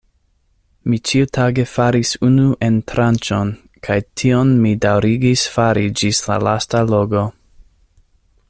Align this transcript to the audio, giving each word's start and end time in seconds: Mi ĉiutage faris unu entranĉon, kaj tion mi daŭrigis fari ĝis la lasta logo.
Mi 0.91 0.97
ĉiutage 1.09 1.65
faris 1.73 2.13
unu 2.29 2.45
entranĉon, 2.69 3.53
kaj 3.89 3.99
tion 4.21 4.57
mi 4.65 4.75
daŭrigis 4.87 5.47
fari 5.59 5.89
ĝis 6.03 6.23
la 6.33 6.43
lasta 6.49 6.83
logo. 6.95 7.27